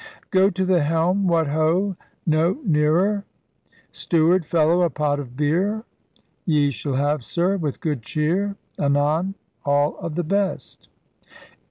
Go 0.31 0.49
to 0.49 0.65
the 0.65 0.81
helm! 0.81 1.27
What 1.27 1.45
ho! 1.49 1.95
no 2.25 2.55
neare[r]! 2.67 3.23
Steward, 3.91 4.47
fellow! 4.47 4.81
a 4.81 4.89
pot 4.89 5.19
of 5.19 5.37
beer! 5.37 5.83
Ye 6.43 6.71
shall 6.71 6.95
have. 6.95 7.23
Sir, 7.23 7.55
with 7.55 7.79
good 7.81 8.01
cheer, 8.01 8.55
Anon 8.79 9.35
all 9.63 9.99
of 9.99 10.15
the 10.15 10.23
best. 10.23 10.89